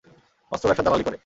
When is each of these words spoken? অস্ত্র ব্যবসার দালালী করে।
অস্ত্র 0.51 0.67
ব্যবসার 0.67 0.85
দালালী 0.85 1.03
করে। 1.03 1.17